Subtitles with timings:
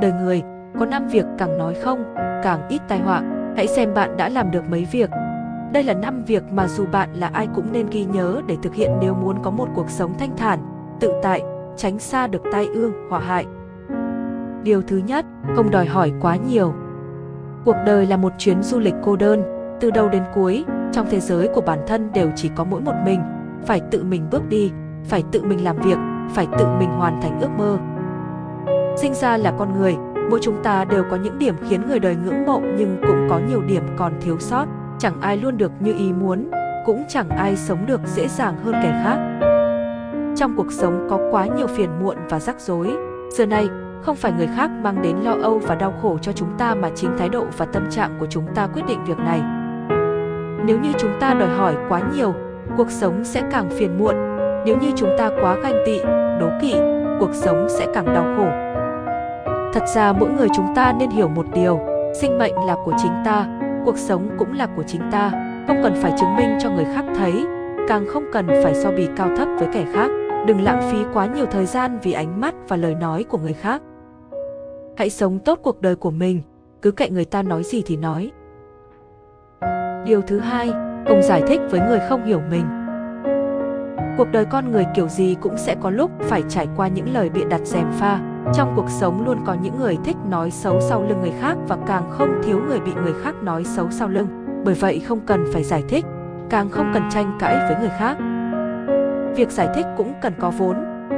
[0.00, 0.42] Đời người,
[0.78, 3.22] có năm việc càng nói không, càng ít tai họa.
[3.56, 5.10] Hãy xem bạn đã làm được mấy việc.
[5.72, 8.74] Đây là năm việc mà dù bạn là ai cũng nên ghi nhớ để thực
[8.74, 10.58] hiện nếu muốn có một cuộc sống thanh thản,
[11.00, 11.42] tự tại,
[11.76, 13.46] tránh xa được tai ương, họa hại.
[14.62, 15.26] Điều thứ nhất,
[15.56, 16.74] không đòi hỏi quá nhiều.
[17.64, 19.42] Cuộc đời là một chuyến du lịch cô đơn,
[19.80, 22.94] từ đầu đến cuối, trong thế giới của bản thân đều chỉ có mỗi một
[23.04, 23.20] mình,
[23.66, 24.72] phải tự mình bước đi,
[25.04, 25.98] phải tự mình làm việc,
[26.34, 27.78] phải tự mình hoàn thành ước mơ.
[29.00, 29.96] Sinh ra là con người,
[30.30, 33.40] mỗi chúng ta đều có những điểm khiến người đời ngưỡng mộ nhưng cũng có
[33.48, 34.66] nhiều điểm còn thiếu sót,
[34.98, 36.50] chẳng ai luôn được như ý muốn,
[36.86, 39.18] cũng chẳng ai sống được dễ dàng hơn kẻ khác.
[40.36, 42.96] Trong cuộc sống có quá nhiều phiền muộn và rắc rối,
[43.30, 43.68] giờ này
[44.02, 46.90] không phải người khác mang đến lo âu và đau khổ cho chúng ta mà
[46.94, 49.40] chính thái độ và tâm trạng của chúng ta quyết định việc này.
[50.64, 52.34] Nếu như chúng ta đòi hỏi quá nhiều,
[52.76, 54.14] cuộc sống sẽ càng phiền muộn.
[54.66, 55.98] Nếu như chúng ta quá ganh tị,
[56.40, 56.74] đố kỵ,
[57.20, 58.77] cuộc sống sẽ càng đau khổ.
[59.74, 61.80] Thật ra mỗi người chúng ta nên hiểu một điều,
[62.20, 65.30] sinh mệnh là của chính ta, cuộc sống cũng là của chính ta,
[65.66, 67.44] không cần phải chứng minh cho người khác thấy,
[67.88, 70.10] càng không cần phải so bì cao thấp với kẻ khác.
[70.46, 73.52] Đừng lãng phí quá nhiều thời gian vì ánh mắt và lời nói của người
[73.52, 73.82] khác.
[74.96, 76.42] Hãy sống tốt cuộc đời của mình,
[76.82, 78.30] cứ kệ người ta nói gì thì nói.
[80.04, 80.70] Điều thứ hai,
[81.08, 82.77] không giải thích với người không hiểu mình.
[84.18, 87.30] Cuộc đời con người kiểu gì cũng sẽ có lúc phải trải qua những lời
[87.30, 88.20] bịa đặt dèm pha.
[88.54, 91.76] Trong cuộc sống luôn có những người thích nói xấu sau lưng người khác và
[91.86, 94.28] càng không thiếu người bị người khác nói xấu sau lưng.
[94.64, 96.04] Bởi vậy không cần phải giải thích,
[96.50, 98.16] càng không cần tranh cãi với người khác.
[99.36, 100.76] Việc giải thích cũng cần có vốn,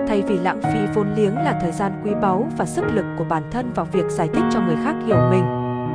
[0.09, 3.25] thay vì lãng phí vốn liếng là thời gian quý báu và sức lực của
[3.25, 5.45] bản thân vào việc giải thích cho người khác hiểu mình.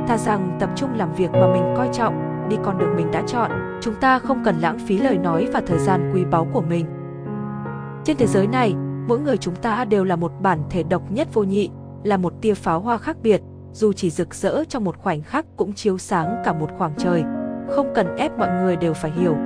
[0.08, 3.22] Thà rằng tập trung làm việc mà mình coi trọng, đi con đường mình đã
[3.26, 6.62] chọn, chúng ta không cần lãng phí lời nói và thời gian quý báu của
[6.62, 6.86] mình.
[8.06, 8.74] Trên thế giới này,
[9.08, 11.70] mỗi người chúng ta đều là một bản thể độc nhất vô nhị,
[12.04, 15.46] là một tia pháo hoa khác biệt, dù chỉ rực rỡ trong một khoảnh khắc
[15.56, 17.24] cũng chiếu sáng cả một khoảng trời.
[17.70, 19.36] Không cần ép mọi người đều phải hiểu,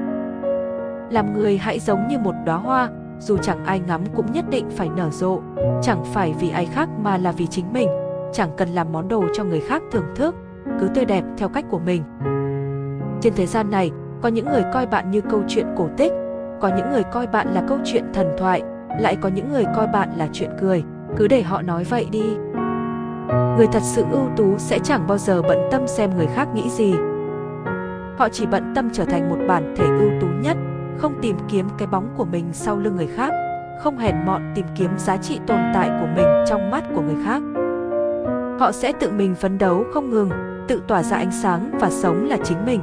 [1.11, 4.71] làm người hãy giống như một đóa hoa, dù chẳng ai ngắm cũng nhất định
[4.71, 5.41] phải nở rộ,
[5.83, 7.89] chẳng phải vì ai khác mà là vì chính mình,
[8.33, 10.35] chẳng cần làm món đồ cho người khác thưởng thức,
[10.81, 12.03] cứ tươi đẹp theo cách của mình.
[13.21, 13.91] Trên thế gian này,
[14.23, 16.13] có những người coi bạn như câu chuyện cổ tích,
[16.61, 18.63] có những người coi bạn là câu chuyện thần thoại,
[19.01, 20.85] lại có những người coi bạn là chuyện cười,
[21.17, 22.37] cứ để họ nói vậy đi.
[23.57, 26.71] Người thật sự ưu tú sẽ chẳng bao giờ bận tâm xem người khác nghĩ
[26.71, 26.95] gì.
[28.19, 30.57] Họ chỉ bận tâm trở thành một bản thể ưu tú nhất,
[30.99, 33.33] không tìm kiếm cái bóng của mình sau lưng người khác,
[33.83, 37.17] không hèn mọn tìm kiếm giá trị tồn tại của mình trong mắt của người
[37.25, 37.43] khác.
[38.61, 40.31] Họ sẽ tự mình phấn đấu không ngừng,
[40.69, 42.81] tự tỏa ra ánh sáng và sống là chính mình.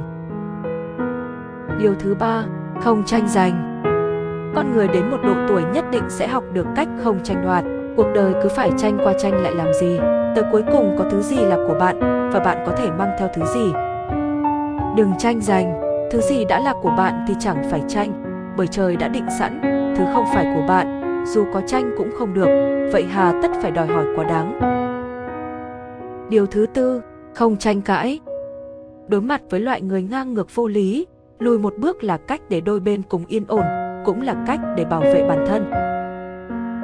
[1.78, 2.44] Điều thứ ba,
[2.80, 3.67] không tranh giành.
[4.58, 7.64] Con người đến một độ tuổi nhất định sẽ học được cách không tranh đoạt.
[7.96, 9.98] Cuộc đời cứ phải tranh qua tranh lại làm gì?
[10.34, 12.00] Tới cuối cùng có thứ gì là của bạn
[12.32, 13.72] và bạn có thể mang theo thứ gì.
[14.96, 18.22] Đừng tranh giành, Thứ gì đã là của bạn thì chẳng phải tranh,
[18.56, 19.60] bởi trời đã định sẵn,
[19.96, 22.48] thứ không phải của bạn, dù có tranh cũng không được,
[22.92, 24.58] vậy hà tất phải đòi hỏi quá đáng.
[26.30, 27.02] Điều thứ tư,
[27.34, 28.20] không tranh cãi.
[29.08, 31.06] Đối mặt với loại người ngang ngược vô lý,
[31.38, 33.64] lùi một bước là cách để đôi bên cùng yên ổn,
[34.08, 35.70] cũng là cách để bảo vệ bản thân.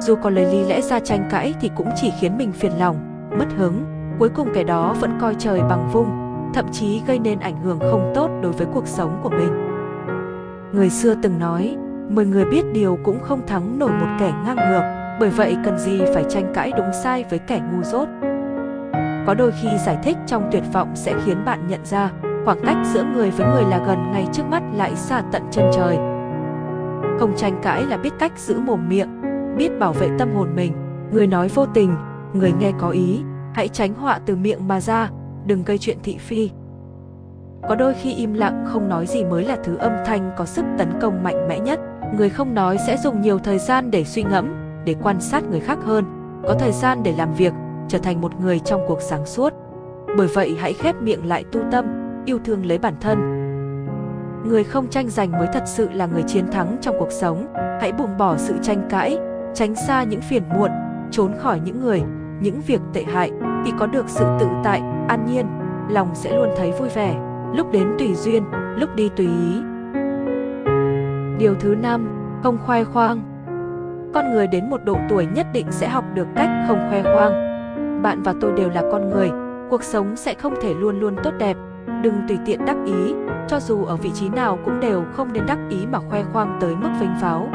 [0.01, 2.95] Dù có lời lý lẽ ra tranh cãi thì cũng chỉ khiến mình phiền lòng,
[3.39, 3.85] mất hứng,
[4.19, 6.09] cuối cùng kẻ đó vẫn coi trời bằng vung,
[6.53, 9.49] thậm chí gây nên ảnh hưởng không tốt đối với cuộc sống của mình.
[10.73, 11.77] Người xưa từng nói,
[12.09, 15.77] mười người biết điều cũng không thắng nổi một kẻ ngang ngược, bởi vậy cần
[15.77, 18.07] gì phải tranh cãi đúng sai với kẻ ngu dốt.
[19.27, 22.11] Có đôi khi giải thích trong tuyệt vọng sẽ khiến bạn nhận ra
[22.45, 25.65] khoảng cách giữa người với người là gần ngay trước mắt lại xa tận chân
[25.73, 26.14] trời.
[27.19, 29.21] Không tranh cãi là biết cách giữ mồm miệng,
[29.57, 30.73] biết bảo vệ tâm hồn mình.
[31.11, 31.95] Người nói vô tình,
[32.33, 33.21] người nghe có ý,
[33.53, 35.09] hãy tránh họa từ miệng mà ra,
[35.45, 36.49] đừng gây chuyện thị phi.
[37.69, 40.65] Có đôi khi im lặng không nói gì mới là thứ âm thanh có sức
[40.77, 41.79] tấn công mạnh mẽ nhất.
[42.17, 44.53] Người không nói sẽ dùng nhiều thời gian để suy ngẫm,
[44.85, 46.05] để quan sát người khác hơn,
[46.47, 47.53] có thời gian để làm việc,
[47.87, 49.53] trở thành một người trong cuộc sáng suốt.
[50.17, 51.85] Bởi vậy hãy khép miệng lại tu tâm,
[52.25, 53.34] yêu thương lấy bản thân.
[54.45, 57.53] Người không tranh giành mới thật sự là người chiến thắng trong cuộc sống.
[57.81, 59.17] Hãy buông bỏ sự tranh cãi,
[59.53, 60.71] tránh xa những phiền muộn,
[61.11, 62.03] trốn khỏi những người,
[62.41, 63.31] những việc tệ hại
[63.65, 65.45] thì có được sự tự tại, an nhiên,
[65.89, 67.15] lòng sẽ luôn thấy vui vẻ,
[67.55, 68.43] lúc đến tùy duyên,
[68.77, 69.61] lúc đi tùy ý.
[71.37, 72.07] Điều thứ năm,
[72.43, 73.21] không khoe khoang.
[74.13, 77.55] Con người đến một độ tuổi nhất định sẽ học được cách không khoe khoang.
[78.01, 79.29] Bạn và tôi đều là con người,
[79.69, 81.57] cuộc sống sẽ không thể luôn luôn tốt đẹp.
[82.01, 83.13] Đừng tùy tiện đắc ý,
[83.47, 86.57] cho dù ở vị trí nào cũng đều không nên đắc ý mà khoe khoang
[86.61, 87.47] tới mức vênh pháo.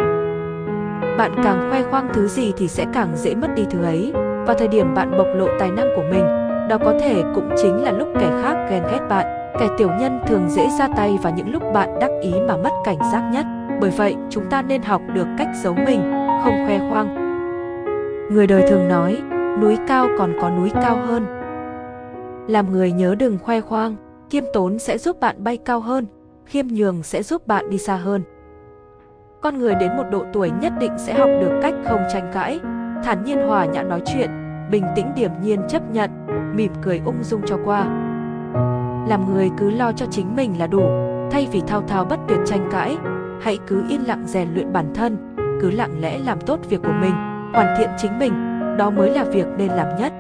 [1.19, 4.13] Bạn càng khoe khoang thứ gì thì sẽ càng dễ mất đi thứ ấy.
[4.47, 6.25] Vào thời điểm bạn bộc lộ tài năng của mình,
[6.69, 9.27] đó có thể cũng chính là lúc kẻ khác ghen ghét bạn.
[9.61, 12.71] Kẻ tiểu nhân thường dễ ra tay vào những lúc bạn đắc ý mà mất
[12.85, 13.47] cảnh giác nhất.
[13.81, 16.01] Bởi vậy, chúng ta nên học được cách giấu mình,
[16.45, 17.15] không khoe khoang.
[18.31, 19.23] Người đời thường nói,
[19.61, 21.27] núi cao còn có núi cao hơn.
[22.49, 23.97] Làm người nhớ đừng khoe khoang,
[24.31, 26.07] kiêm tốn sẽ giúp bạn bay cao hơn,
[26.47, 28.23] khiêm nhường sẽ giúp bạn đi xa hơn.
[29.43, 32.61] Con người đến một độ tuổi nhất định sẽ học được cách không tranh cãi,
[33.05, 34.31] thản nhiên hòa nhã nói chuyện,
[34.71, 36.11] bình tĩnh điểm nhiên chấp nhận,
[36.57, 37.85] mỉm cười ung dung cho qua.
[39.09, 40.83] Làm người cứ lo cho chính mình là đủ,
[41.31, 42.97] thay vì thao thao bất tuyệt tranh cãi,
[43.41, 46.95] hãy cứ yên lặng rèn luyện bản thân, cứ lặng lẽ làm tốt việc của
[47.01, 47.13] mình,
[47.53, 48.33] hoàn thiện chính mình,
[48.79, 50.13] đó mới là việc nên làm nhất.